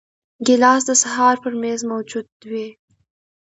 [0.45, 2.67] ګیلاس د سهار پر میز موجود وي.